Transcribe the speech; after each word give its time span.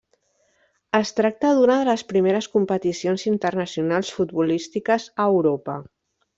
Es 0.99 1.11
tracta 1.19 1.51
d'una 1.57 1.75
de 1.81 1.85
les 1.89 2.05
primeres 2.13 2.49
competicions 2.57 3.27
internacionals 3.35 4.13
futbolístiques 4.19 5.09
a 5.27 5.33
Europa. 5.39 5.81